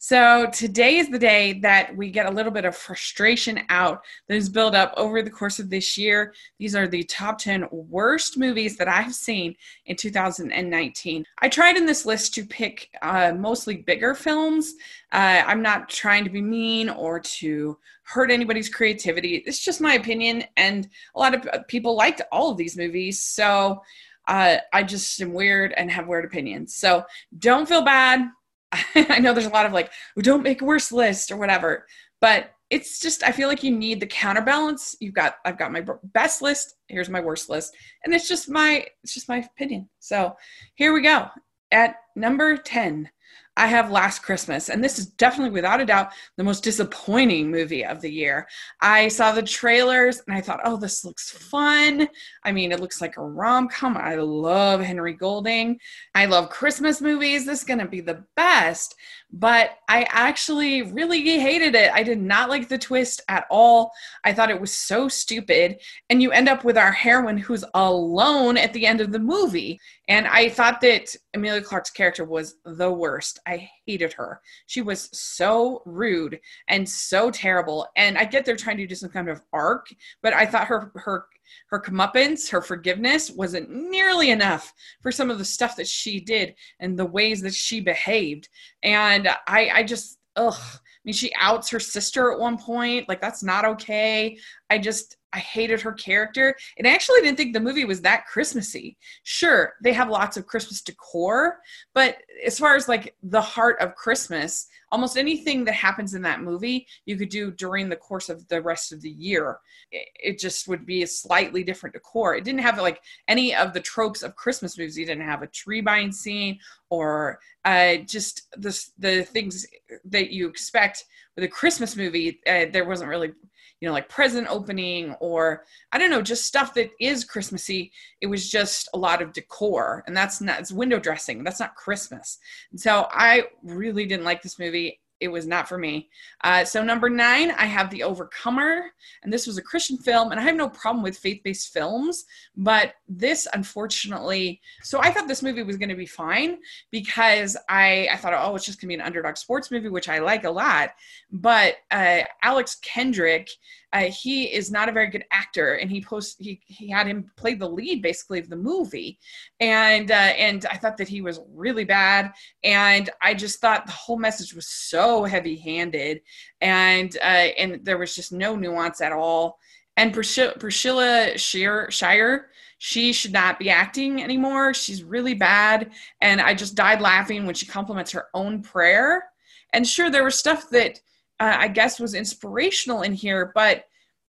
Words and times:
So, 0.00 0.48
today 0.52 0.98
is 0.98 1.10
the 1.10 1.18
day 1.18 1.54
that 1.54 1.96
we 1.96 2.12
get 2.12 2.26
a 2.26 2.30
little 2.30 2.52
bit 2.52 2.64
of 2.64 2.76
frustration 2.76 3.62
out 3.68 4.04
that 4.28 4.36
has 4.36 4.48
built 4.48 4.76
up 4.76 4.94
over 4.96 5.22
the 5.22 5.30
course 5.30 5.58
of 5.58 5.70
this 5.70 5.98
year. 5.98 6.34
These 6.60 6.76
are 6.76 6.86
the 6.86 7.02
top 7.02 7.38
10 7.38 7.66
worst 7.72 8.38
movies 8.38 8.76
that 8.76 8.86
I 8.86 9.02
have 9.02 9.14
seen 9.14 9.56
in 9.86 9.96
2019. 9.96 11.24
I 11.40 11.48
tried 11.48 11.76
in 11.76 11.84
this 11.84 12.06
list 12.06 12.32
to 12.34 12.46
pick 12.46 12.90
uh, 13.02 13.32
mostly 13.36 13.78
bigger 13.78 14.14
films. 14.14 14.74
Uh, 15.12 15.42
I'm 15.44 15.62
not 15.62 15.88
trying 15.88 16.22
to 16.22 16.30
be 16.30 16.42
mean 16.42 16.90
or 16.90 17.18
to 17.18 17.76
hurt 18.04 18.30
anybody's 18.30 18.68
creativity. 18.68 19.42
It's 19.46 19.64
just 19.64 19.80
my 19.80 19.94
opinion. 19.94 20.44
And 20.56 20.88
a 21.16 21.18
lot 21.18 21.34
of 21.34 21.66
people 21.66 21.96
liked 21.96 22.22
all 22.30 22.52
of 22.52 22.56
these 22.56 22.76
movies. 22.76 23.18
So, 23.18 23.82
uh, 24.28 24.58
I 24.72 24.82
just 24.84 25.20
am 25.22 25.32
weird 25.32 25.72
and 25.76 25.90
have 25.90 26.06
weird 26.06 26.26
opinions. 26.26 26.74
So 26.74 27.02
don't 27.38 27.66
feel 27.66 27.82
bad. 27.82 28.28
I 28.94 29.18
know 29.18 29.32
there's 29.32 29.46
a 29.46 29.50
lot 29.50 29.66
of 29.66 29.72
like, 29.72 29.90
oh, 30.16 30.22
don't 30.22 30.42
make 30.42 30.62
a 30.62 30.66
worse 30.66 30.92
list 30.92 31.30
or 31.30 31.36
whatever, 31.36 31.86
but 32.20 32.50
it's 32.70 33.00
just 33.00 33.22
I 33.22 33.32
feel 33.32 33.48
like 33.48 33.62
you 33.62 33.70
need 33.70 34.00
the 34.00 34.06
counterbalance. 34.06 34.94
You've 35.00 35.14
got 35.14 35.36
I've 35.44 35.58
got 35.58 35.72
my 35.72 35.84
best 36.04 36.42
list. 36.42 36.74
Here's 36.88 37.08
my 37.08 37.20
worst 37.20 37.48
list, 37.48 37.74
and 38.04 38.14
it's 38.14 38.28
just 38.28 38.50
my 38.50 38.84
it's 39.02 39.14
just 39.14 39.28
my 39.28 39.38
opinion. 39.38 39.88
So 40.00 40.36
here 40.74 40.92
we 40.92 41.00
go 41.00 41.28
at 41.72 41.96
number 42.14 42.56
ten. 42.56 43.10
I 43.58 43.66
have 43.66 43.90
Last 43.90 44.22
Christmas, 44.22 44.68
and 44.68 44.82
this 44.82 45.00
is 45.00 45.06
definitely, 45.06 45.50
without 45.50 45.80
a 45.80 45.84
doubt, 45.84 46.12
the 46.36 46.44
most 46.44 46.62
disappointing 46.62 47.50
movie 47.50 47.84
of 47.84 48.00
the 48.00 48.10
year. 48.10 48.46
I 48.80 49.08
saw 49.08 49.32
the 49.32 49.42
trailers 49.42 50.22
and 50.26 50.36
I 50.36 50.40
thought, 50.40 50.60
oh, 50.64 50.76
this 50.76 51.04
looks 51.04 51.30
fun. 51.30 52.08
I 52.44 52.52
mean, 52.52 52.70
it 52.70 52.78
looks 52.78 53.00
like 53.00 53.16
a 53.16 53.22
rom 53.22 53.68
com. 53.68 53.96
I 53.96 54.14
love 54.14 54.80
Henry 54.80 55.12
Golding. 55.12 55.80
I 56.14 56.26
love 56.26 56.50
Christmas 56.50 57.00
movies. 57.00 57.44
This 57.44 57.58
is 57.58 57.64
going 57.64 57.80
to 57.80 57.88
be 57.88 58.00
the 58.00 58.24
best 58.36 58.94
but 59.30 59.72
I 59.88 60.06
actually 60.08 60.82
really 60.82 61.22
hated 61.38 61.74
it. 61.74 61.92
I 61.92 62.02
did 62.02 62.20
not 62.20 62.48
like 62.48 62.68
the 62.68 62.78
twist 62.78 63.20
at 63.28 63.46
all. 63.50 63.92
I 64.24 64.32
thought 64.32 64.50
it 64.50 64.60
was 64.60 64.72
so 64.72 65.08
stupid. 65.08 65.80
And 66.08 66.22
you 66.22 66.32
end 66.32 66.48
up 66.48 66.64
with 66.64 66.78
our 66.78 66.92
heroine 66.92 67.36
who's 67.36 67.64
alone 67.74 68.56
at 68.56 68.72
the 68.72 68.86
end 68.86 69.00
of 69.00 69.12
the 69.12 69.18
movie. 69.18 69.80
And 70.08 70.26
I 70.26 70.48
thought 70.48 70.80
that 70.80 71.14
Emilia 71.38 71.62
Clarke's 71.62 71.90
character 71.90 72.24
was 72.24 72.56
the 72.64 72.90
worst. 72.90 73.38
I 73.46 73.68
hated 73.86 74.12
her. 74.14 74.40
She 74.66 74.82
was 74.82 75.08
so 75.12 75.82
rude 75.86 76.38
and 76.68 76.88
so 76.88 77.30
terrible. 77.30 77.86
And 77.96 78.18
I 78.18 78.24
get 78.24 78.44
they're 78.44 78.56
trying 78.56 78.76
to 78.78 78.86
do 78.86 78.94
some 78.94 79.10
kind 79.10 79.28
of 79.28 79.42
arc, 79.52 79.86
but 80.22 80.34
I 80.34 80.46
thought 80.46 80.66
her 80.66 80.92
her 80.94 81.26
her 81.68 81.80
comeuppance, 81.80 82.50
her 82.50 82.60
forgiveness 82.60 83.30
wasn't 83.30 83.70
nearly 83.70 84.30
enough 84.30 84.72
for 85.02 85.12
some 85.12 85.30
of 85.30 85.38
the 85.38 85.44
stuff 85.44 85.76
that 85.76 85.88
she 85.88 86.20
did 86.20 86.54
and 86.80 86.98
the 86.98 87.06
ways 87.06 87.40
that 87.42 87.54
she 87.54 87.80
behaved. 87.80 88.48
And 88.82 89.28
I, 89.46 89.70
I 89.74 89.82
just, 89.82 90.18
ugh. 90.36 90.54
I 90.54 91.00
mean, 91.04 91.14
she 91.14 91.32
outs 91.38 91.70
her 91.70 91.80
sister 91.80 92.32
at 92.32 92.38
one 92.38 92.58
point. 92.58 93.08
Like, 93.08 93.20
that's 93.20 93.42
not 93.42 93.64
okay. 93.64 94.36
I 94.68 94.78
just, 94.78 95.16
I 95.32 95.38
hated 95.38 95.80
her 95.82 95.92
character. 95.92 96.54
And 96.78 96.86
I 96.86 96.92
actually 96.92 97.20
didn't 97.20 97.36
think 97.36 97.52
the 97.52 97.60
movie 97.60 97.84
was 97.84 98.00
that 98.02 98.26
Christmassy. 98.26 98.96
Sure, 99.24 99.74
they 99.82 99.92
have 99.92 100.08
lots 100.08 100.36
of 100.36 100.46
Christmas 100.46 100.80
decor, 100.80 101.58
but 101.94 102.16
as 102.44 102.58
far 102.58 102.76
as 102.76 102.88
like 102.88 103.14
the 103.22 103.40
heart 103.40 103.76
of 103.80 103.94
Christmas, 103.94 104.68
almost 104.90 105.16
anything 105.16 105.64
that 105.64 105.74
happens 105.74 106.14
in 106.14 106.22
that 106.22 106.42
movie 106.42 106.86
you 107.04 107.16
could 107.16 107.28
do 107.28 107.50
during 107.50 107.88
the 107.88 107.96
course 107.96 108.28
of 108.28 108.46
the 108.48 108.60
rest 108.60 108.92
of 108.92 109.00
the 109.00 109.10
year 109.10 109.58
it, 109.90 110.38
just 110.38 110.68
would 110.68 110.86
be 110.86 111.02
a 111.02 111.06
slightly 111.06 111.62
different 111.62 111.94
decor 111.94 112.34
it 112.34 112.44
didn't 112.44 112.60
have 112.60 112.78
like 112.78 113.00
any 113.26 113.54
of 113.54 113.72
the 113.72 113.80
tropes 113.80 114.22
of 114.22 114.36
christmas 114.36 114.78
movies 114.78 114.96
you 114.96 115.06
didn't 115.06 115.26
have 115.26 115.42
a 115.42 115.48
tree 115.48 115.80
buying 115.80 116.12
scene 116.12 116.58
or 116.90 117.38
uh, 117.64 117.96
just 117.96 118.48
the, 118.56 118.86
the 118.98 119.22
things 119.24 119.66
that 120.04 120.30
you 120.30 120.48
expect 120.48 121.04
with 121.34 121.44
a 121.44 121.48
christmas 121.48 121.96
movie 121.96 122.40
uh, 122.46 122.66
there 122.72 122.86
wasn't 122.86 123.08
really 123.08 123.32
you 123.80 123.88
know, 123.88 123.92
like 123.92 124.08
present 124.08 124.48
opening 124.50 125.14
or 125.20 125.64
I 125.92 125.98
don't 125.98 126.10
know, 126.10 126.22
just 126.22 126.46
stuff 126.46 126.74
that 126.74 126.90
is 127.00 127.24
Christmassy. 127.24 127.92
It 128.20 128.26
was 128.26 128.50
just 128.50 128.88
a 128.94 128.98
lot 128.98 129.22
of 129.22 129.32
decor, 129.32 130.04
and 130.06 130.16
that's 130.16 130.40
not 130.40 130.60
it's 130.60 130.72
window 130.72 130.98
dressing. 130.98 131.44
That's 131.44 131.60
not 131.60 131.76
Christmas. 131.76 132.38
And 132.70 132.80
so 132.80 133.06
I 133.10 133.44
really 133.62 134.06
didn't 134.06 134.24
like 134.24 134.42
this 134.42 134.58
movie 134.58 135.00
it 135.20 135.28
was 135.28 135.46
not 135.46 135.68
for 135.68 135.78
me. 135.78 136.08
Uh, 136.44 136.64
so 136.64 136.82
number 136.82 137.08
nine, 137.08 137.50
I 137.52 137.66
have 137.66 137.90
The 137.90 138.02
Overcomer, 138.02 138.92
and 139.22 139.32
this 139.32 139.46
was 139.46 139.58
a 139.58 139.62
Christian 139.62 139.96
film, 139.98 140.30
and 140.30 140.40
I 140.40 140.44
have 140.44 140.56
no 140.56 140.68
problem 140.68 141.02
with 141.02 141.18
faith-based 141.18 141.72
films, 141.72 142.24
but 142.56 142.94
this 143.08 143.46
unfortunately, 143.52 144.60
so 144.82 145.00
I 145.00 145.10
thought 145.10 145.28
this 145.28 145.42
movie 145.42 145.62
was 145.62 145.76
going 145.76 145.88
to 145.88 145.94
be 145.94 146.06
fine 146.06 146.58
because 146.90 147.56
I 147.68 148.08
I 148.12 148.16
thought 148.16 148.34
oh 148.34 148.54
it's 148.54 148.64
just 148.64 148.80
going 148.80 148.88
to 148.88 148.96
be 148.96 149.00
an 149.00 149.06
underdog 149.06 149.36
sports 149.36 149.70
movie, 149.70 149.88
which 149.88 150.08
I 150.08 150.18
like 150.18 150.44
a 150.44 150.50
lot, 150.50 150.90
but 151.30 151.76
uh, 151.90 152.20
Alex 152.42 152.76
Kendrick 152.82 153.48
uh, 153.92 154.02
he 154.02 154.44
is 154.44 154.70
not 154.70 154.88
a 154.88 154.92
very 154.92 155.08
good 155.08 155.24
actor, 155.30 155.74
and 155.74 155.90
he 155.90 156.02
post 156.02 156.36
he 156.38 156.60
he 156.66 156.90
had 156.90 157.06
him 157.06 157.30
play 157.36 157.54
the 157.54 157.68
lead 157.68 158.02
basically 158.02 158.38
of 158.38 158.48
the 158.50 158.56
movie, 158.56 159.18
and 159.60 160.10
uh, 160.10 160.14
and 160.14 160.66
I 160.70 160.76
thought 160.76 160.98
that 160.98 161.08
he 161.08 161.22
was 161.22 161.40
really 161.54 161.84
bad, 161.84 162.32
and 162.62 163.08
I 163.22 163.32
just 163.32 163.60
thought 163.60 163.86
the 163.86 163.92
whole 163.92 164.18
message 164.18 164.52
was 164.54 164.68
so 164.68 165.07
heavy 165.24 165.56
handed, 165.56 166.20
and 166.60 167.16
uh, 167.22 167.50
and 167.58 167.84
there 167.84 167.98
was 167.98 168.14
just 168.14 168.32
no 168.32 168.56
nuance 168.56 169.00
at 169.00 169.12
all. 169.12 169.58
And 169.96 170.12
Priscilla, 170.12 171.36
Shirer, 171.36 171.90
Shirer 171.90 172.48
she 172.78 173.12
should 173.12 173.32
not 173.32 173.58
be 173.58 173.70
acting 173.70 174.22
anymore. 174.22 174.72
She's 174.72 175.02
really 175.02 175.34
bad. 175.34 175.90
And 176.20 176.40
I 176.40 176.54
just 176.54 176.76
died 176.76 177.00
laughing 177.00 177.44
when 177.44 177.56
she 177.56 177.66
compliments 177.66 178.12
her 178.12 178.26
own 178.34 178.62
prayer. 178.62 179.24
And 179.72 179.86
sure, 179.86 180.10
there 180.10 180.24
was 180.24 180.38
stuff 180.38 180.70
that 180.70 181.00
uh, 181.40 181.56
I 181.58 181.68
guess 181.68 182.00
was 182.00 182.14
inspirational 182.14 183.02
in 183.02 183.12
here, 183.12 183.52
but 183.54 183.84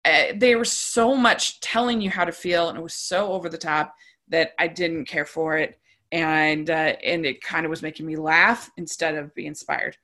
uh, 0.05 0.33
they 0.35 0.55
were 0.55 0.65
so 0.65 1.15
much 1.15 1.59
telling 1.59 1.99
you 2.01 2.09
how 2.09 2.23
to 2.25 2.31
feel, 2.31 2.69
and 2.69 2.77
it 2.77 2.81
was 2.81 2.93
so 2.93 3.33
over 3.33 3.49
the 3.49 3.57
top 3.57 3.93
that 4.29 4.51
I 4.57 4.67
didn't 4.67 5.05
care 5.05 5.25
for 5.25 5.57
it, 5.57 5.79
and 6.11 6.69
uh, 6.69 6.95
and 7.03 7.25
it 7.25 7.41
kind 7.41 7.65
of 7.65 7.69
was 7.69 7.81
making 7.81 8.05
me 8.05 8.15
laugh 8.15 8.69
instead 8.77 9.15
of 9.15 9.33
be 9.35 9.45
inspired. 9.45 9.97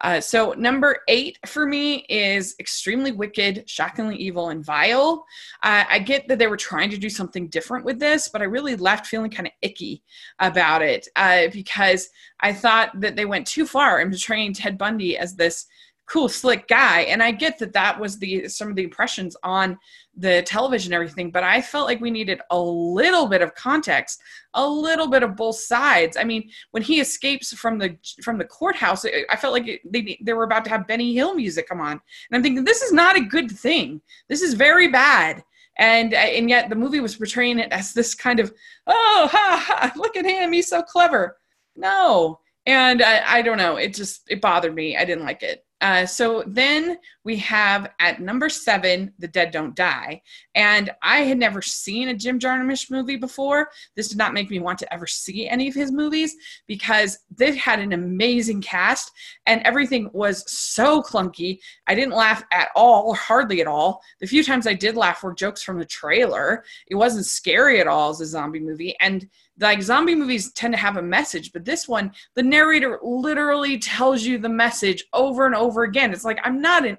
Uh, 0.00 0.20
so 0.20 0.52
number 0.58 0.98
eight 1.08 1.38
for 1.46 1.66
me 1.66 2.04
is 2.08 2.54
extremely 2.58 3.12
wicked, 3.12 3.68
shockingly 3.68 4.16
evil, 4.16 4.50
and 4.50 4.64
vile. 4.64 5.24
Uh, 5.62 5.84
I 5.88 5.98
get 5.98 6.28
that 6.28 6.38
they 6.38 6.46
were 6.46 6.56
trying 6.56 6.90
to 6.90 6.98
do 6.98 7.08
something 7.08 7.48
different 7.48 7.84
with 7.84 7.98
this, 7.98 8.28
but 8.28 8.42
I 8.42 8.46
really 8.46 8.76
left 8.76 9.06
feeling 9.06 9.30
kind 9.30 9.46
of 9.46 9.52
icky 9.62 10.02
about 10.40 10.82
it 10.82 11.08
uh, 11.16 11.48
because 11.52 12.08
I 12.40 12.52
thought 12.52 13.00
that 13.00 13.16
they 13.16 13.24
went 13.24 13.46
too 13.46 13.66
far 13.66 14.00
in 14.00 14.10
portraying 14.10 14.52
Ted 14.52 14.76
Bundy 14.76 15.16
as 15.16 15.36
this 15.36 15.66
cool 16.06 16.28
slick 16.28 16.66
guy. 16.68 17.02
And 17.02 17.22
i 17.22 17.30
get 17.30 17.58
that 17.58 17.72
that 17.72 17.98
was 17.98 18.18
the 18.18 18.48
some 18.48 18.68
of 18.68 18.76
the 18.76 18.84
impressions 18.84 19.36
on 19.42 19.78
the 20.16 20.42
television 20.42 20.92
and 20.92 20.94
everything 20.94 21.30
but 21.30 21.42
i 21.42 21.60
felt 21.60 21.86
like 21.86 22.00
we 22.00 22.10
needed 22.10 22.40
a 22.50 22.60
little 22.60 23.26
bit 23.26 23.42
of 23.42 23.54
context 23.54 24.22
a 24.54 24.68
little 24.68 25.08
bit 25.08 25.24
of 25.24 25.34
both 25.34 25.56
sides. 25.56 26.16
I 26.16 26.24
mean 26.24 26.50
when 26.70 26.82
he 26.82 27.00
escapes 27.00 27.52
from 27.52 27.78
the 27.78 27.96
from 28.22 28.38
the 28.38 28.44
courthouse 28.44 29.04
i 29.30 29.36
felt 29.36 29.52
like 29.52 29.82
they, 29.84 30.18
they 30.22 30.32
were 30.32 30.44
about 30.44 30.64
to 30.64 30.70
have 30.70 30.86
benny 30.86 31.14
hill 31.14 31.34
music 31.34 31.68
come 31.68 31.80
on. 31.80 31.92
And 31.92 32.00
i'm 32.32 32.42
thinking 32.42 32.64
this 32.64 32.82
is 32.82 32.92
not 32.92 33.16
a 33.16 33.20
good 33.20 33.50
thing. 33.50 34.00
This 34.28 34.42
is 34.42 34.54
very 34.54 34.88
bad. 34.88 35.42
And 35.78 36.14
and 36.14 36.48
yet 36.48 36.68
the 36.68 36.76
movie 36.76 37.00
was 37.00 37.16
portraying 37.16 37.58
it 37.58 37.72
as 37.72 37.92
this 37.92 38.14
kind 38.14 38.40
of 38.40 38.52
oh 38.86 39.28
ha, 39.30 39.64
ha 39.66 39.92
look 39.96 40.16
at 40.16 40.26
him 40.26 40.52
he's 40.52 40.68
so 40.68 40.82
clever. 40.82 41.36
No. 41.76 42.40
And 42.66 43.02
I, 43.02 43.22
I 43.26 43.42
don't 43.42 43.58
know. 43.58 43.76
It 43.76 43.92
just 43.92 44.22
it 44.28 44.40
bothered 44.40 44.74
me. 44.74 44.96
I 44.96 45.04
didn't 45.04 45.24
like 45.24 45.42
it 45.42 45.64
uh, 45.84 46.06
so 46.06 46.42
then 46.46 46.98
we 47.24 47.36
have 47.36 47.90
at 48.00 48.20
number 48.20 48.48
seven, 48.48 49.12
The 49.18 49.28
Dead 49.28 49.50
Don't 49.50 49.74
Die. 49.74 50.22
And 50.54 50.90
I 51.02 51.20
had 51.20 51.38
never 51.38 51.62
seen 51.62 52.08
a 52.08 52.14
Jim 52.14 52.38
Jarmusch 52.38 52.90
movie 52.90 53.16
before. 53.16 53.70
This 53.96 54.08
did 54.08 54.18
not 54.18 54.34
make 54.34 54.50
me 54.50 54.60
want 54.60 54.78
to 54.80 54.92
ever 54.92 55.06
see 55.06 55.48
any 55.48 55.66
of 55.66 55.74
his 55.74 55.90
movies 55.90 56.36
because 56.66 57.18
this 57.34 57.56
had 57.56 57.80
an 57.80 57.92
amazing 57.92 58.60
cast 58.60 59.10
and 59.46 59.62
everything 59.62 60.10
was 60.12 60.48
so 60.50 61.02
clunky. 61.02 61.58
I 61.86 61.94
didn't 61.94 62.14
laugh 62.14 62.44
at 62.52 62.68
all, 62.76 63.14
hardly 63.14 63.60
at 63.60 63.66
all. 63.66 64.02
The 64.20 64.26
few 64.26 64.44
times 64.44 64.66
I 64.66 64.74
did 64.74 64.96
laugh 64.96 65.22
were 65.22 65.34
jokes 65.34 65.62
from 65.62 65.78
the 65.78 65.84
trailer. 65.86 66.64
It 66.88 66.96
wasn't 66.96 67.26
scary 67.26 67.80
at 67.80 67.86
all 67.86 68.10
as 68.10 68.20
a 68.20 68.26
zombie 68.26 68.60
movie. 68.60 68.94
And 69.00 69.28
like 69.60 69.82
zombie 69.82 70.14
movies 70.14 70.52
tend 70.52 70.74
to 70.74 70.80
have 70.80 70.96
a 70.96 71.02
message, 71.02 71.52
but 71.52 71.64
this 71.64 71.86
one, 71.86 72.12
the 72.34 72.42
narrator 72.42 72.98
literally 73.02 73.78
tells 73.78 74.22
you 74.22 74.36
the 74.38 74.48
message 74.48 75.04
over 75.12 75.46
and 75.46 75.54
over 75.54 75.84
again. 75.84 76.12
It's 76.12 76.24
like, 76.24 76.40
I'm 76.42 76.60
not 76.60 76.84
an. 76.84 76.98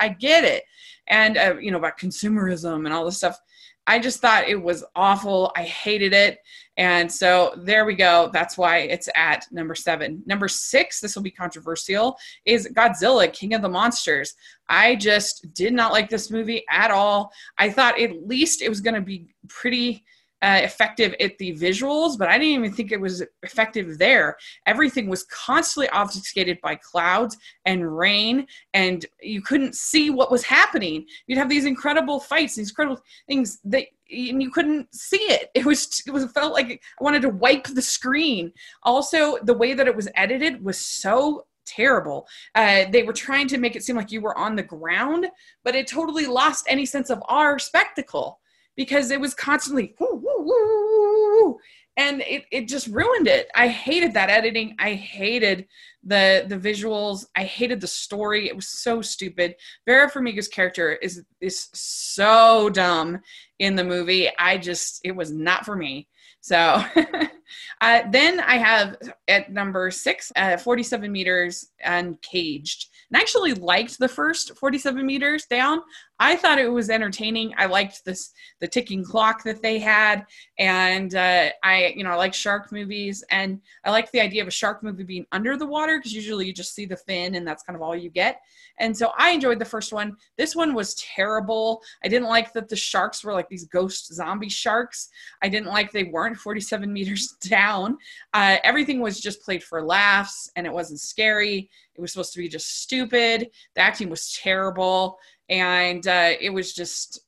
I 0.00 0.08
get 0.08 0.44
it. 0.44 0.64
And, 1.08 1.36
uh, 1.36 1.56
you 1.60 1.70
know, 1.70 1.78
about 1.78 1.98
consumerism 1.98 2.84
and 2.84 2.94
all 2.94 3.04
this 3.04 3.16
stuff. 3.16 3.38
I 3.86 3.98
just 3.98 4.20
thought 4.20 4.48
it 4.48 4.62
was 4.62 4.84
awful. 4.94 5.50
I 5.56 5.64
hated 5.64 6.12
it. 6.12 6.38
And 6.76 7.10
so 7.10 7.54
there 7.64 7.84
we 7.84 7.94
go. 7.94 8.30
That's 8.32 8.56
why 8.56 8.78
it's 8.78 9.08
at 9.16 9.46
number 9.50 9.74
seven. 9.74 10.22
Number 10.26 10.48
six, 10.48 11.00
this 11.00 11.16
will 11.16 11.22
be 11.22 11.30
controversial, 11.30 12.16
is 12.44 12.68
Godzilla, 12.74 13.32
King 13.32 13.54
of 13.54 13.62
the 13.62 13.68
Monsters. 13.68 14.34
I 14.68 14.94
just 14.94 15.52
did 15.54 15.72
not 15.72 15.92
like 15.92 16.08
this 16.08 16.30
movie 16.30 16.64
at 16.70 16.90
all. 16.90 17.32
I 17.58 17.68
thought 17.70 18.00
at 18.00 18.26
least 18.26 18.62
it 18.62 18.68
was 18.68 18.80
going 18.80 18.94
to 18.94 19.00
be 19.00 19.34
pretty 19.48 20.04
uh, 20.42 20.60
effective 20.62 21.14
at 21.20 21.36
the 21.38 21.54
visuals, 21.56 22.16
but 22.18 22.28
I 22.28 22.38
didn't 22.38 22.54
even 22.54 22.72
think 22.72 22.92
it 22.92 23.00
was 23.00 23.22
effective 23.42 23.98
there. 23.98 24.36
Everything 24.66 25.08
was 25.08 25.24
constantly 25.24 25.88
obfuscated 25.90 26.58
by 26.62 26.76
clouds 26.76 27.36
and 27.64 27.96
rain, 27.96 28.46
and 28.74 29.04
you 29.20 29.42
couldn't 29.42 29.74
see 29.74 30.10
what 30.10 30.30
was 30.30 30.42
happening. 30.42 31.04
You'd 31.26 31.38
have 31.38 31.48
these 31.48 31.66
incredible 31.66 32.20
fights, 32.20 32.56
these 32.56 32.70
incredible 32.70 33.00
things 33.26 33.58
that 33.64 33.86
and 34.12 34.42
you 34.42 34.50
couldn't 34.50 34.92
see 34.94 35.18
it. 35.18 35.50
It 35.54 35.64
was 35.64 36.02
it 36.06 36.10
was 36.10 36.30
felt 36.32 36.52
like 36.52 36.66
I 36.66 37.04
wanted 37.04 37.22
to 37.22 37.28
wipe 37.28 37.64
the 37.64 37.82
screen. 37.82 38.52
Also, 38.82 39.38
the 39.44 39.54
way 39.54 39.74
that 39.74 39.86
it 39.86 39.94
was 39.94 40.08
edited 40.16 40.64
was 40.64 40.78
so 40.78 41.46
terrible. 41.66 42.26
Uh, 42.54 42.86
they 42.90 43.02
were 43.02 43.12
trying 43.12 43.46
to 43.48 43.58
make 43.58 43.76
it 43.76 43.84
seem 43.84 43.96
like 43.96 44.10
you 44.10 44.20
were 44.20 44.36
on 44.36 44.56
the 44.56 44.62
ground, 44.62 45.28
but 45.64 45.76
it 45.76 45.86
totally 45.86 46.26
lost 46.26 46.66
any 46.68 46.84
sense 46.84 47.10
of 47.10 47.22
our 47.28 47.58
spectacle 47.58 48.40
because 48.76 49.10
it 49.10 49.20
was 49.20 49.34
constantly 49.34 49.94
woo, 49.98 50.22
woo, 50.22 50.44
woo, 50.44 51.58
and 51.96 52.22
it, 52.22 52.44
it 52.50 52.68
just 52.68 52.86
ruined 52.86 53.28
it. 53.28 53.48
I 53.54 53.68
hated 53.68 54.14
that 54.14 54.30
editing. 54.30 54.74
I 54.78 54.94
hated 54.94 55.66
the 56.02 56.46
the 56.48 56.56
visuals. 56.56 57.26
I 57.36 57.44
hated 57.44 57.80
the 57.80 57.86
story. 57.86 58.48
It 58.48 58.56
was 58.56 58.68
so 58.68 59.02
stupid. 59.02 59.54
Vera 59.86 60.10
Farmiga's 60.10 60.48
character 60.48 60.92
is 60.94 61.24
is 61.40 61.68
so 61.74 62.70
dumb 62.70 63.20
in 63.58 63.76
the 63.76 63.84
movie. 63.84 64.30
I 64.38 64.56
just 64.56 65.00
it 65.04 65.12
was 65.12 65.30
not 65.30 65.64
for 65.64 65.76
me. 65.76 66.08
So 66.40 66.56
uh, 67.80 68.00
then 68.10 68.40
I 68.40 68.56
have 68.56 68.96
at 69.28 69.52
number 69.52 69.90
six, 69.90 70.32
uh, 70.36 70.56
47 70.56 71.12
meters 71.12 71.70
uncaged. 71.84 72.88
And 73.10 73.18
I 73.18 73.20
actually 73.20 73.54
liked 73.54 73.98
the 73.98 74.08
first 74.08 74.56
47 74.56 75.04
meters 75.04 75.46
down. 75.46 75.80
I 76.20 76.36
thought 76.36 76.58
it 76.58 76.68
was 76.68 76.90
entertaining. 76.90 77.54
I 77.56 77.64
liked 77.64 78.04
this 78.04 78.32
the 78.60 78.68
ticking 78.68 79.02
clock 79.02 79.42
that 79.44 79.62
they 79.62 79.78
had, 79.78 80.26
and 80.58 81.14
uh, 81.14 81.48
I 81.64 81.94
you 81.96 82.04
know 82.04 82.10
I 82.10 82.16
like 82.16 82.34
shark 82.34 82.70
movies, 82.70 83.24
and 83.30 83.58
I 83.84 83.90
like 83.90 84.12
the 84.12 84.20
idea 84.20 84.42
of 84.42 84.48
a 84.48 84.52
shark 84.52 84.82
movie 84.82 85.02
being 85.02 85.26
under 85.32 85.56
the 85.56 85.66
water 85.66 85.98
because 85.98 86.12
usually 86.12 86.46
you 86.46 86.52
just 86.52 86.74
see 86.74 86.84
the 86.84 86.96
fin 86.96 87.34
and 87.34 87.48
that's 87.48 87.62
kind 87.62 87.74
of 87.74 87.82
all 87.82 87.96
you 87.96 88.10
get. 88.10 88.40
And 88.78 88.96
so 88.96 89.12
I 89.18 89.30
enjoyed 89.30 89.58
the 89.58 89.64
first 89.64 89.92
one. 89.92 90.16
This 90.36 90.54
one 90.54 90.74
was 90.74 90.94
terrible. 90.94 91.82
I 92.04 92.08
didn't 92.08 92.28
like 92.28 92.52
that 92.52 92.68
the 92.68 92.76
sharks 92.76 93.24
were 93.24 93.32
like 93.32 93.48
these 93.48 93.66
ghost 93.66 94.12
zombie 94.12 94.48
sharks. 94.48 95.08
I 95.42 95.48
didn't 95.48 95.68
like 95.68 95.90
they 95.90 96.04
weren't 96.04 96.36
47 96.50 96.92
meters 96.92 97.36
down. 97.40 97.96
Uh, 98.34 98.58
everything 98.62 99.00
was 99.00 99.20
just 99.20 99.42
played 99.42 99.62
for 99.62 99.82
laughs, 99.82 100.50
and 100.54 100.66
it 100.66 100.72
wasn't 100.72 101.00
scary. 101.00 101.70
It 101.94 102.00
was 102.00 102.12
supposed 102.12 102.32
to 102.34 102.38
be 102.38 102.48
just 102.48 102.82
stupid. 102.82 103.50
The 103.74 103.80
acting 103.80 104.10
was 104.10 104.38
terrible 104.42 105.18
and 105.50 106.06
uh, 106.06 106.32
it 106.40 106.50
was 106.50 106.72
just 106.72 107.20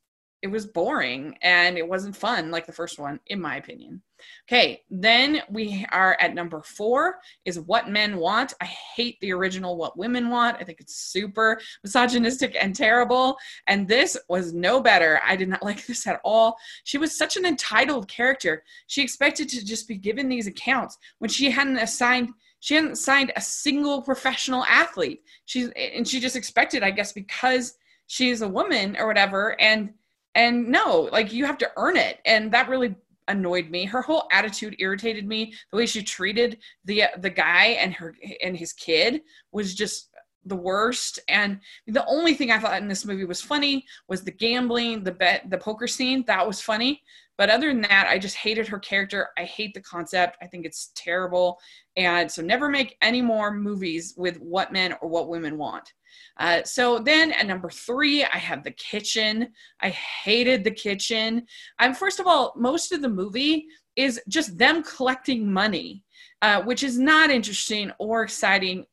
it 0.42 0.50
was 0.50 0.66
boring 0.66 1.38
and 1.42 1.78
it 1.78 1.86
wasn't 1.86 2.16
fun 2.16 2.50
like 2.50 2.66
the 2.66 2.72
first 2.72 2.98
one 2.98 3.20
in 3.26 3.40
my 3.40 3.56
opinion. 3.56 4.02
Okay 4.48 4.82
then 4.90 5.40
we 5.48 5.86
are 5.92 6.16
at 6.20 6.34
number 6.34 6.62
four 6.62 7.18
is 7.44 7.60
what 7.60 7.88
men 7.88 8.16
want. 8.16 8.52
I 8.60 8.64
hate 8.64 9.20
the 9.20 9.32
original 9.32 9.76
what 9.76 9.96
women 9.96 10.30
want. 10.30 10.56
I 10.60 10.64
think 10.64 10.80
it's 10.80 10.96
super 10.96 11.60
misogynistic 11.84 12.56
and 12.60 12.74
terrible. 12.74 13.36
And 13.68 13.86
this 13.86 14.16
was 14.28 14.52
no 14.52 14.80
better. 14.80 15.20
I 15.24 15.36
did 15.36 15.48
not 15.48 15.62
like 15.64 15.86
this 15.86 16.06
at 16.06 16.20
all. 16.24 16.56
She 16.84 16.98
was 16.98 17.16
such 17.16 17.36
an 17.36 17.46
entitled 17.46 18.08
character. 18.08 18.64
She 18.88 19.02
expected 19.02 19.48
to 19.50 19.64
just 19.64 19.86
be 19.86 19.96
given 19.96 20.28
these 20.28 20.48
accounts 20.48 20.98
when 21.18 21.30
she 21.30 21.50
hadn't 21.50 21.78
assigned 21.78 22.30
she 22.58 22.76
hadn't 22.76 22.96
signed 22.96 23.32
a 23.34 23.40
single 23.40 24.02
professional 24.02 24.64
athlete. 24.64 25.22
She's 25.46 25.70
and 25.76 26.06
she 26.06 26.20
just 26.20 26.36
expected 26.36 26.82
i 26.82 26.90
guess 26.90 27.12
because 27.12 27.74
she's 28.12 28.42
a 28.42 28.48
woman 28.48 28.94
or 28.98 29.06
whatever 29.06 29.58
and 29.58 29.88
and 30.34 30.68
no 30.68 31.08
like 31.12 31.32
you 31.32 31.46
have 31.46 31.56
to 31.56 31.70
earn 31.78 31.96
it. 31.96 32.20
And 32.26 32.52
that 32.52 32.68
really 32.68 32.94
annoyed 33.28 33.70
me. 33.70 33.86
Her 33.86 34.02
whole 34.02 34.28
attitude 34.30 34.76
irritated 34.78 35.26
me. 35.26 35.54
The 35.70 35.78
way 35.78 35.86
she 35.86 36.02
treated 36.02 36.58
the 36.84 37.04
the 37.20 37.30
guy 37.30 37.68
and 37.80 37.94
her 37.94 38.14
and 38.42 38.54
his 38.54 38.74
kid 38.74 39.22
was 39.50 39.74
just 39.74 40.10
the 40.44 40.56
worst. 40.56 41.18
And 41.28 41.60
the 41.86 42.04
only 42.06 42.34
thing 42.34 42.50
i 42.50 42.58
thought 42.58 42.80
in 42.82 42.88
this 42.88 43.04
movie 43.04 43.24
was 43.24 43.40
funny 43.40 43.84
was 44.08 44.22
the 44.22 44.30
gambling 44.30 45.04
the 45.04 45.12
bet 45.12 45.48
the 45.50 45.58
poker 45.58 45.86
scene. 45.86 46.24
That 46.26 46.46
was 46.46 46.60
funny. 46.60 47.02
But 47.38 47.50
other 47.50 47.68
than 47.68 47.82
that 47.82 48.06
i 48.08 48.18
just 48.18 48.36
hated 48.36 48.68
her 48.68 48.78
character. 48.78 49.28
I 49.38 49.44
hate 49.44 49.74
the 49.74 49.80
concept. 49.80 50.36
I 50.42 50.46
think 50.46 50.66
it's 50.66 50.92
terrible. 50.94 51.58
And 51.96 52.30
so 52.30 52.42
never 52.42 52.68
make 52.68 52.96
any 53.02 53.22
more 53.22 53.52
movies 53.52 54.14
with 54.16 54.38
what 54.38 54.72
men 54.72 54.94
or 55.00 55.08
what 55.08 55.28
women 55.28 55.58
want. 55.58 55.92
Uh, 56.38 56.62
so 56.64 56.98
then 56.98 57.32
at 57.32 57.46
number 57.46 57.70
three, 57.70 58.24
I 58.24 58.38
have 58.38 58.64
the 58.64 58.72
kitchen. 58.72 59.48
I 59.80 59.90
hated 59.90 60.64
the 60.64 60.70
kitchen. 60.70 61.46
I'm 61.78 61.94
first 61.94 62.20
of 62.20 62.26
all, 62.26 62.52
most 62.56 62.92
of 62.92 63.02
the 63.02 63.08
movie 63.08 63.66
is 63.96 64.20
just 64.28 64.56
them 64.56 64.82
collecting 64.82 65.50
money, 65.50 66.02
uh, 66.40 66.62
which 66.62 66.82
is 66.82 66.98
not 66.98 67.30
interesting 67.30 67.92
or 67.98 68.22
exciting 68.22 68.84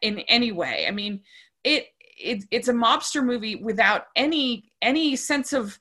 in 0.00 0.20
any 0.20 0.52
way. 0.52 0.86
I 0.86 0.90
mean, 0.90 1.20
it, 1.64 1.86
it 2.18 2.44
it's 2.50 2.68
a 2.68 2.72
mobster 2.72 3.24
movie 3.24 3.56
without 3.56 4.06
any 4.16 4.72
any 4.82 5.16
sense 5.16 5.52
of 5.52 5.78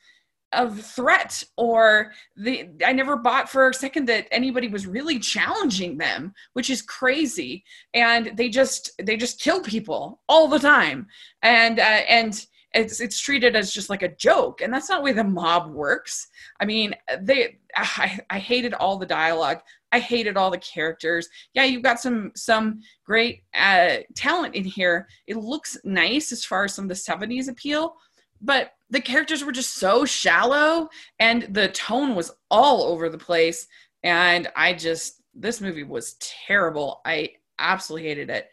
of 0.54 0.82
threat 0.82 1.44
or 1.56 2.12
the 2.36 2.68
i 2.86 2.92
never 2.92 3.16
bought 3.16 3.50
for 3.50 3.70
a 3.70 3.74
second 3.74 4.06
that 4.06 4.28
anybody 4.32 4.68
was 4.68 4.86
really 4.86 5.18
challenging 5.18 5.98
them 5.98 6.34
which 6.54 6.70
is 6.70 6.82
crazy. 6.82 7.64
And 7.94 8.32
they 8.36 8.50
just 8.50 8.92
they 9.02 9.18
just 9.18 9.40
kill 9.40 9.62
people 9.62 10.22
all 10.28 10.48
the 10.48 10.60
time. 10.60 11.08
And 11.42 11.80
uh, 11.80 12.02
and 12.08 12.46
it's 12.74 13.00
it's 13.00 13.20
treated 13.20 13.56
as 13.56 13.74
just 13.74 13.90
like 13.90 14.02
a 14.02 14.16
joke. 14.16 14.62
And 14.62 14.74
that's 14.74 14.90
not 14.90 15.00
the 15.00 15.04
way 15.04 15.14
the 15.14 15.24
mob 15.24 15.72
works. 15.72 16.28
I 16.60 16.66
mean 16.66 16.94
they 17.22 17.60
i, 17.76 18.20
I 18.30 18.40
hated 18.40 18.74
all 18.74 18.98
the 18.98 19.06
dialogue 19.06 19.62
i 19.92 20.00
hated 20.00 20.38
all 20.38 20.52
the 20.52 20.58
characters. 20.60 21.28
Yeah 21.54 21.66
you've 21.66 21.84
got 21.84 22.00
some 22.00 22.32
some 22.36 22.82
great 23.06 23.44
uh, 23.54 23.98
talent 24.16 24.56
in 24.56 24.64
here. 24.64 25.08
It 25.28 25.38
looks 25.38 25.78
nice 25.84 26.32
as 26.32 26.46
far 26.46 26.66
as 26.66 26.74
some 26.74 26.86
of 26.86 26.90
the 26.90 26.96
70s 26.96 27.50
appeal 27.50 27.96
but 28.42 28.72
the 28.90 29.02
characters 29.02 29.44
were 29.44 29.52
just 29.52 29.76
so 29.76 30.04
shallow 30.04 30.90
and 31.20 31.44
the 31.52 31.70
tone 31.70 32.16
was 32.16 32.32
all 32.50 32.84
over 32.84 33.10
the 33.10 33.18
place. 33.18 33.68
And 34.04 34.48
i 34.56 34.74
just 34.74 35.22
this 35.34 35.62
movie 35.62 35.84
was 35.84 36.16
terrible. 36.20 37.02
I 37.06 37.30
absolutely 37.60 38.10
hated 38.10 38.30
it. 38.30 38.50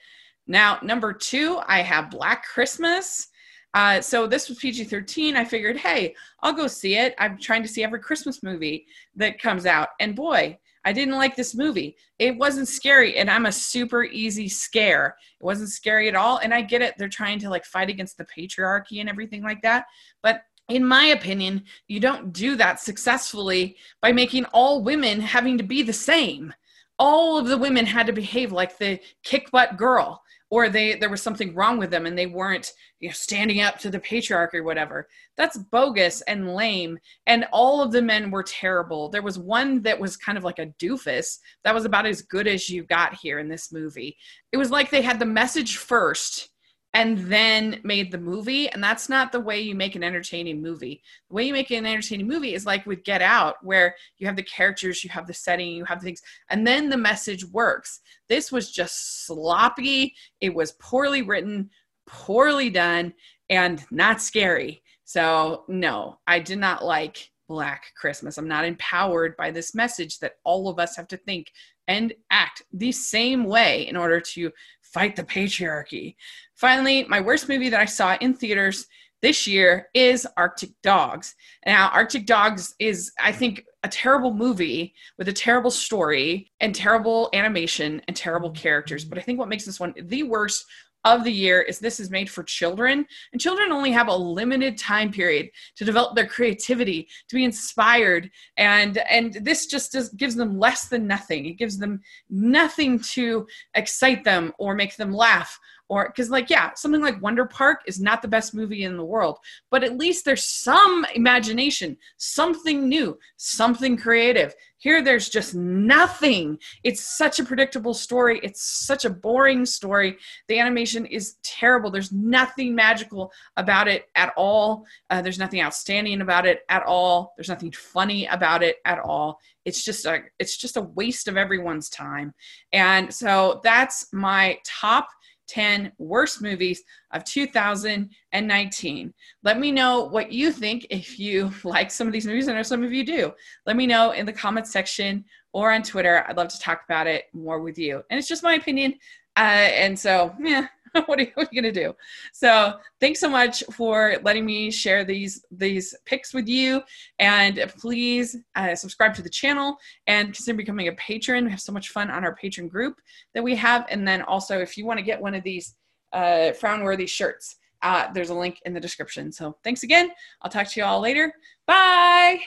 Now 0.47 0.79
number 0.83 1.13
two 1.13 1.61
i 1.67 1.81
have 1.83 2.11
black 2.11 2.45
christmas. 2.45 3.29
Uh, 3.75 4.01
so 4.01 4.27
this 4.27 4.49
was 4.49 4.59
pg-13 4.59 5.37
i 5.37 5.45
figured 5.45 5.77
hey 5.77 6.15
i'll 6.43 6.53
go 6.53 6.67
see 6.67 6.97
it. 6.97 7.15
I'm 7.19 7.39
trying 7.39 7.63
to 7.63 7.69
see 7.69 7.85
every 7.85 8.01
christmas 8.01 8.43
movie 8.43 8.87
that 9.17 9.41
comes 9.41 9.67
out. 9.67 9.89
And 10.01 10.15
boy 10.15 10.59
I 10.89 10.93
didn't 10.93 11.17
like 11.17 11.37
this 11.37 11.55
movie. 11.55 11.99
It 12.19 12.39
wasn't 12.39 12.67
scary, 12.67 13.19
and 13.19 13.29
I'm 13.29 13.45
a 13.45 13.53
super 13.53 14.05
easy 14.05 14.49
scare. 14.49 15.19
It 15.39 15.45
wasn't 15.45 15.69
scary 15.69 16.09
at 16.09 16.15
all. 16.15 16.39
And 16.39 16.55
I 16.55 16.63
get 16.63 16.81
it. 16.81 16.95
They're 16.97 17.11
trying 17.11 17.39
to 17.41 17.51
like 17.51 17.67
fight 17.67 17.91
against 17.91 18.17
the 18.17 18.25
patriarchy 18.25 19.01
and 19.01 19.09
everything 19.09 19.43
like 19.43 19.61
that. 19.61 19.85
But 20.23 20.45
in 20.71 20.83
my 20.83 21.05
opinion, 21.09 21.65
you 21.89 22.01
don't 22.01 22.33
do 22.33 22.57
that 22.57 22.81
successfully 22.81 23.77
by 24.01 24.13
making 24.13 24.47
all 24.47 24.83
women 24.83 25.21
having 25.21 25.59
to 25.59 25.63
be 25.63 25.83
the 25.83 25.93
same. 25.93 26.55
All 26.99 27.37
of 27.37 27.49
the 27.49 27.59
women 27.59 27.85
had 27.85 28.07
to 28.07 28.15
behave 28.15 28.51
like 28.51 28.79
the 28.79 28.99
kick 29.23 29.51
butt 29.51 29.77
girl 29.77 30.23
or 30.51 30.69
they 30.69 30.95
there 30.95 31.11
was 31.11 31.23
something 31.23 31.55
wrong 31.55 31.79
with 31.79 31.91
them 31.91 32.07
and 32.07 32.17
they 32.17 32.27
weren't 32.27 32.73
you 33.01 33.09
know 33.09 33.13
standing 33.13 33.61
up 33.61 33.79
to 33.79 33.91
the 33.91 34.01
patriarchy 34.01 34.55
or 34.55 34.65
whatever. 34.65 35.09
That's 35.37 35.59
bogus 35.59 36.21
and 36.23 36.55
lame. 36.55 36.99
And 37.27 37.47
all 37.53 37.83
of 37.83 37.93
the 37.93 38.03
men 38.03 38.31
were 38.31 38.43
terrible. 38.43 39.09
There 39.09 39.23
was 39.23 39.39
one 39.39 39.83
that 39.83 39.99
was 39.99 40.17
kind 40.17 40.39
of 40.39 40.45
like 40.45 40.59
a 40.59 40.73
doofus 40.81 41.39
that 41.65 41.75
was 41.75 41.85
about 41.85 42.07
as 42.07 42.23
good 42.23 42.47
as 42.47 42.69
you 42.69 42.85
got 42.85 43.15
here 43.15 43.39
in 43.39 43.49
this 43.49 43.73
movie. 43.73 44.17
It 44.53 44.57
was 44.57 44.71
like 44.71 44.91
they 44.91 45.03
had 45.03 45.19
the 45.19 45.27
message 45.27 45.77
first 45.77 46.51
and 46.95 47.19
then 47.19 47.81
made 47.85 48.11
the 48.11 48.19
movie. 48.19 48.69
And 48.71 48.83
that's 48.83 49.09
not 49.09 49.31
the 49.31 49.41
way 49.41 49.61
you 49.61 49.75
make 49.75 49.95
an 49.95 50.03
entertaining 50.03 50.63
movie. 50.63 51.03
The 51.29 51.35
way 51.35 51.47
you 51.47 51.53
make 51.53 51.71
an 51.71 51.87
entertaining 51.87 52.27
movie 52.27 52.55
is 52.55 52.67
like 52.67 52.87
with 52.87 53.05
Get 53.05 53.23
Out, 53.23 53.57
where 53.63 53.95
you 54.17 54.27
have 54.27 54.37
the 54.37 54.43
characters, 54.43 55.05
you 55.05 55.11
have 55.11 55.27
the 55.27 55.35
setting, 55.35 55.69
you 55.73 55.85
have 55.85 56.01
the 56.01 56.07
things, 56.07 56.23
and 56.51 56.67
then 56.67 56.89
the 56.89 56.97
message 56.97 57.45
works. 57.47 58.01
This 58.29 58.51
was 58.51 58.73
just 58.73 59.27
sloppy. 59.27 60.15
It 60.41 60.55
was 60.55 60.73
poorly 60.73 61.23
written, 61.23 61.71
poorly 62.07 62.71
done, 62.71 63.13
and 63.51 63.85
not 63.91 64.23
scary. 64.23 64.83
So, 65.05 65.65
no, 65.69 66.19
I 66.27 66.39
did 66.39 66.59
not 66.59 66.85
like 66.85 67.31
Black 67.49 67.93
Christmas. 67.97 68.37
I'm 68.37 68.49
not 68.49 68.65
empowered 68.65 69.37
by 69.37 69.51
this 69.51 69.75
message 69.75 70.19
that 70.19 70.35
all 70.45 70.69
of 70.69 70.79
us 70.79 70.97
have 70.97 71.09
to 71.09 71.17
think 71.17 71.51
and 71.89 72.13
act 72.31 72.63
the 72.73 72.93
same 72.93 73.45
way 73.45 73.89
in 73.89 73.97
order 73.97 74.21
to 74.21 74.53
fight 74.93 75.17
the 75.17 75.23
patriarchy. 75.23 76.17
Finally, 76.55 77.05
my 77.09 77.21
worst 77.21 77.49
movie 77.49 77.69
that 77.69 77.81
I 77.81 77.85
saw 77.85 78.17
in 78.21 78.35
theaters 78.35 78.87
this 79.21 79.47
year 79.47 79.89
is 79.95 80.27
Arctic 80.37 80.71
Dogs. 80.83 81.35
Now, 81.67 81.89
Arctic 81.89 82.27
Dogs 82.27 82.75
is, 82.79 83.13
I 83.21 83.33
think, 83.33 83.65
a 83.85 83.89
terrible 83.89 84.33
movie 84.33 84.95
with 85.19 85.29
a 85.29 85.33
terrible 85.33 85.71
story 85.71 86.51
and 86.61 86.75
terrible 86.75 87.29
animation 87.33 88.03
and 88.07 88.17
terrible 88.17 88.51
characters. 88.51 89.05
But 89.05 89.19
I 89.19 89.23
think 89.23 89.39
what 89.39 89.49
makes 89.49 89.65
this 89.65 89.81
one 89.81 89.95
the 89.97 90.25
worst 90.25 90.65
of 91.05 91.25
the 91.25 91.33
year 91.33 91.63
is 91.63 91.79
this 91.79 92.01
is 92.01 92.11
made 92.11 92.29
for 92.29 92.43
children. 92.43 93.07
And 93.33 93.41
children 93.41 93.73
only 93.73 93.93
have 93.93 94.09
a 94.09 94.17
limited 94.17 94.77
time 94.77 95.11
period 95.11 95.49
to 95.77 95.85
develop 95.85 96.15
their 96.15 96.27
creativity 96.27 97.09
to 97.29 97.37
be 97.37 97.45
inspired. 97.45 98.31
And 98.57 98.99
and 99.11 99.35
this 99.35 99.67
just 99.67 99.93
does, 99.93 100.11
gives 100.11 100.35
them 100.35 100.59
less 100.59 100.89
than 100.89 101.07
nothing. 101.07 101.47
It 101.47 101.59
gives 101.59 101.79
them 101.79 102.01
nothing 102.29 102.99
to 103.01 103.47
excite 103.75 104.25
them 104.25 104.53
or 104.59 104.75
make 104.75 104.97
them 104.97 105.13
laugh 105.13 105.59
or 105.89 106.09
because 106.09 106.31
like 106.31 106.51
yeah 106.51 106.73
something 106.75 107.03
like 107.03 107.21
wonder 107.23 107.45
park 107.45 107.81
is 107.87 108.01
not 108.01 108.23
the 108.23 108.29
best 108.29 108.55
movie 108.55 108.85
in 108.85 108.97
the 108.97 109.05
world 109.05 109.39
but 109.71 109.83
at 109.85 109.97
least 109.97 110.25
there's 110.25 110.45
some 110.45 111.07
imagination 111.15 111.97
something 112.17 112.89
new 112.89 113.19
something 113.39 113.97
creative. 113.97 114.55
Here 114.79 115.03
there's 115.03 115.29
just 115.29 115.55
nothing. 115.55 116.59
It's 116.85 117.17
such 117.17 117.41
a 117.41 117.45
predictable 117.45 117.95
story. 117.95 118.41
It's 118.43 118.63
such 118.63 119.05
a 119.05 119.11
boring 119.11 119.65
story. 119.65 120.19
The 120.49 120.59
animation 120.59 121.07
is 121.07 121.37
terrible. 121.43 121.91
There's 121.91 122.13
nothing 122.13 122.75
magical 122.75 123.33
about 123.57 123.89
it 123.89 124.07
at 124.15 124.33
all. 124.37 124.85
Uh, 125.11 125.23
there's 125.23 125.39
nothing 125.39 125.61
outstanding 125.61 126.21
about 126.21 126.47
it 126.47 126.61
at 126.69 126.85
all. 126.85 127.33
There's 127.37 127.49
nothing 127.49 127.73
funny 127.73 128.27
about 128.27 128.63
it 128.63 128.77
at 128.85 128.99
all. 129.01 129.41
It's 129.65 129.85
just 129.85 130.07
a 130.07 130.21
it's 130.39 130.57
just 130.57 130.77
a 130.77 130.83
waste 130.83 131.29
of 131.29 131.37
everyone's 131.37 131.89
time. 131.89 132.33
And 132.73 133.13
so 133.13 133.61
that's 133.65 134.13
my 134.13 134.59
top 134.65 135.09
10 135.49 135.93
worst 135.99 136.41
movies 136.43 136.83
of 137.13 137.25
2019. 137.25 139.15
Let 139.43 139.59
me 139.59 139.73
know 139.73 140.05
what 140.05 140.33
you 140.33 140.53
think 140.53 140.87
if 140.91 141.19
you 141.19 141.51
like 141.65 141.91
some 141.91 142.07
of 142.07 142.13
these 142.13 142.27
movies. 142.27 142.49
I 142.49 142.55
know 142.55 142.63
some 142.63 142.85
of 142.85 142.93
you 142.93 143.05
do. 143.05 143.33
Let 143.67 143.77
me 143.77 143.87
know 143.87 144.13
in 144.13 144.27
the 144.27 144.33
comments 144.33 144.71
section 144.71 145.25
or 145.53 145.73
on 145.73 145.83
Twitter. 145.83 146.25
I'd 146.29 146.37
love 146.37 146.49
to 146.49 146.59
talk 146.59 146.83
about 146.85 147.07
it 147.07 147.25
more 147.33 147.61
with 147.61 147.79
you. 147.79 148.03
And 148.11 148.19
it's 148.19 148.29
just 148.29 148.43
my 148.43 148.55
opinion. 148.55 148.95
Uh, 149.37 149.71
and 149.71 149.99
so, 149.99 150.35
yeah, 150.41 150.67
what 151.07 151.19
are 151.19 151.23
you, 151.23 151.33
you 151.37 151.63
going 151.63 151.73
to 151.73 151.81
do? 151.81 151.95
So 152.33 152.75
thanks 153.01 153.21
so 153.21 153.29
much 153.29 153.63
for 153.73 154.17
letting 154.23 154.45
me 154.45 154.71
share 154.71 155.05
these 155.05 155.45
these 155.51 155.95
picks 156.05 156.35
with 156.35 156.49
you. 156.49 156.83
And 157.19 157.73
please 157.79 158.37
uh, 158.57 158.75
subscribe 158.75 159.15
to 159.15 159.23
the 159.23 159.31
channel 159.31 159.77
and 160.07 160.35
consider 160.35 160.57
becoming 160.57 160.89
a 160.89 160.93
patron. 160.93 161.45
We 161.45 161.51
have 161.51 161.61
so 161.61 161.73
much 161.73 161.91
fun 161.91 162.11
on 162.11 162.25
our 162.25 162.35
patron 162.35 162.69
group 162.69 163.01
that 163.35 163.43
we 163.43 163.55
have. 163.57 163.87
And 163.91 164.07
then 164.07 164.23
also, 164.23 164.59
if 164.59 164.77
you 164.77 164.87
want 164.87 164.99
to 164.99 165.05
get 165.05 165.21
one 165.21 165.35
of 165.35 165.43
these 165.43 165.75
uh, 166.13 166.53
frown-worthy 166.53 167.07
shirts, 167.07 167.57
uh, 167.83 168.13
there's 168.13 168.31
a 168.31 168.35
link 168.35 168.61
in 168.65 168.75
the 168.75 168.81
description. 168.81 169.31
So 169.33 169.57
thanks 169.63 169.83
again. 169.83 170.11
I'll 170.43 170.51
talk 170.51 170.69
to 170.69 170.81
you 170.81 170.87
all 170.87 171.01
later. 171.01 171.33
Bye. 171.67 172.41